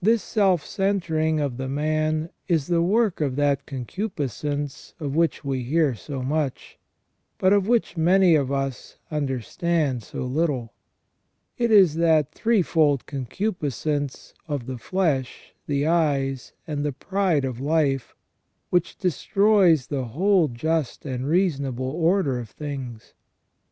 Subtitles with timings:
[0.00, 5.64] This self centering of the man is the work of that concupiscence of which we
[5.64, 6.78] hear so much,
[7.38, 10.74] but of which many of us understand so little;
[11.56, 18.14] it is that threefold concupiscence of the flesh, the eyes, and the pride of life,
[18.70, 23.12] which destroys the whole just and reasonable order of things.